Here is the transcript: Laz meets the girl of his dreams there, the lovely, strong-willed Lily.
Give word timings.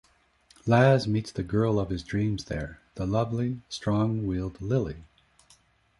Laz 0.65 1.07
meets 1.07 1.31
the 1.31 1.43
girl 1.43 1.77
of 1.79 1.91
his 1.91 2.01
dreams 2.01 2.45
there, 2.45 2.81
the 2.95 3.05
lovely, 3.05 3.61
strong-willed 3.69 4.59
Lily. 4.59 5.03